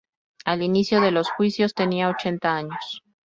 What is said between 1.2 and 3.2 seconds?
juicios, tenía ochenta años.